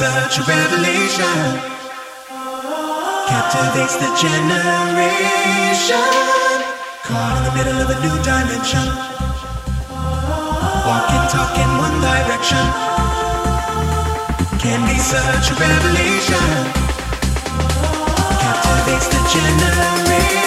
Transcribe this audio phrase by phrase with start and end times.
[0.00, 1.36] such a revelation.
[3.28, 6.08] Captivates the generation.
[7.04, 8.86] Caught in the middle of a new dimension.
[10.86, 12.64] Walking, talking one direction.
[14.62, 16.46] Can be such a revelation.
[18.40, 20.39] Captivates the generation.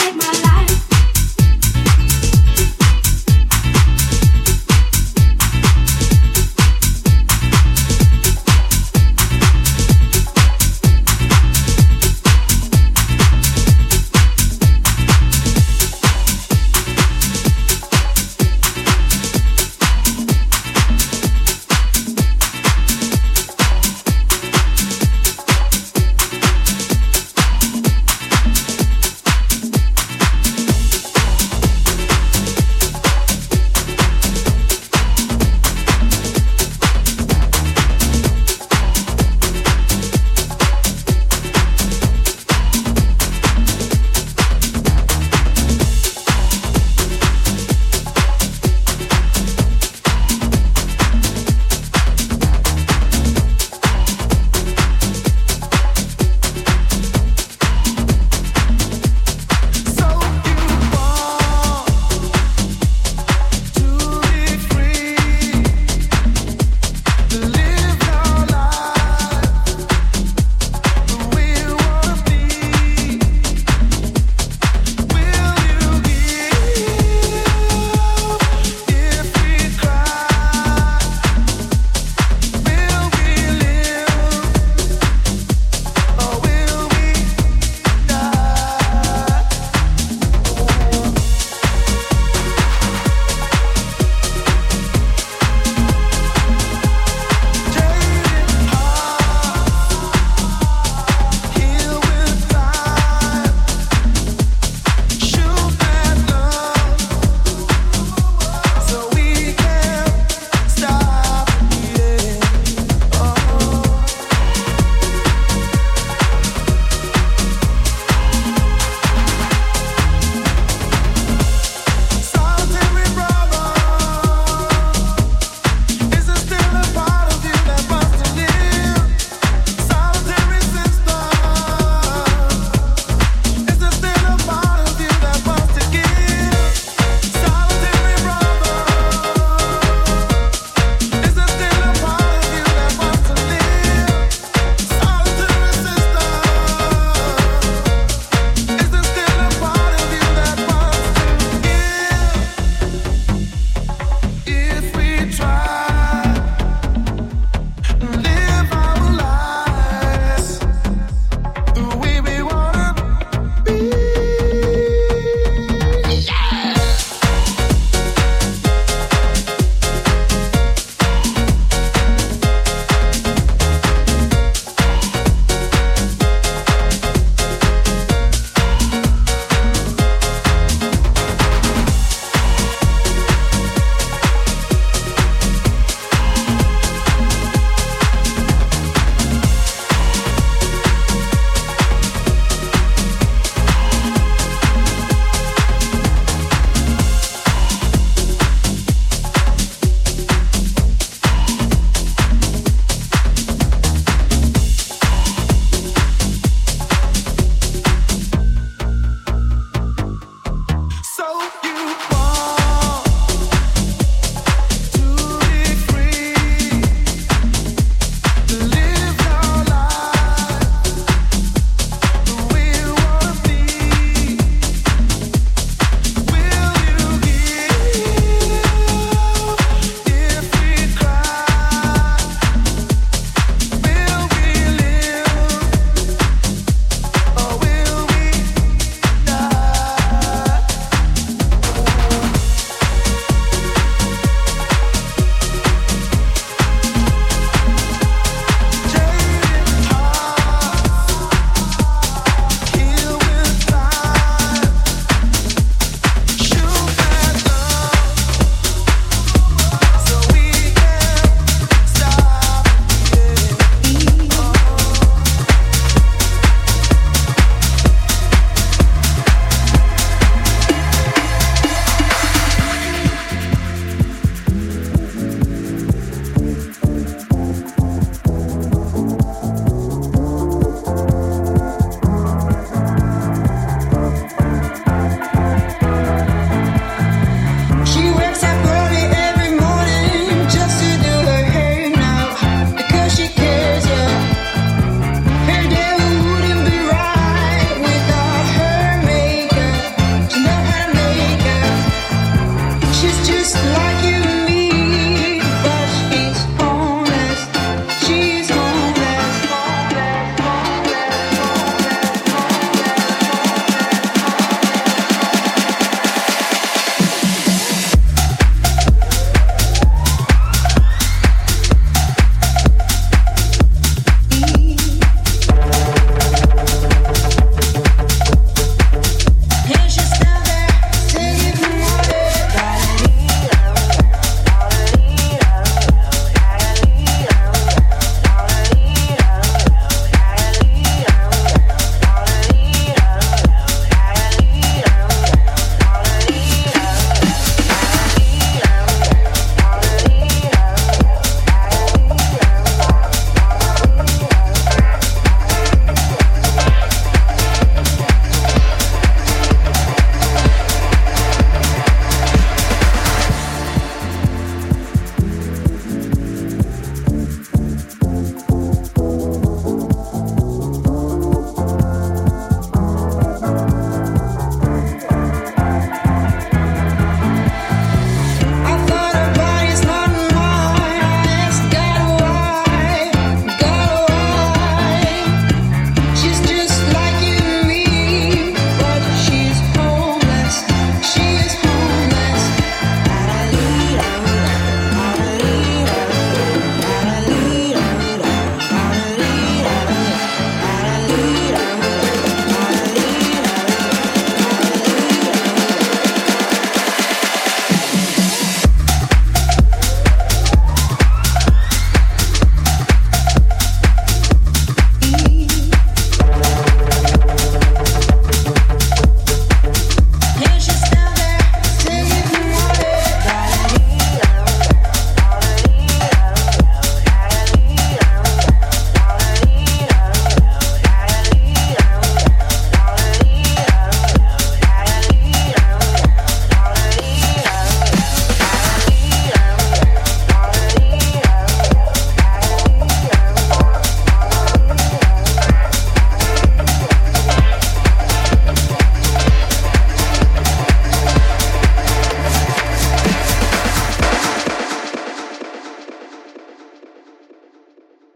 [0.00, 0.39] take my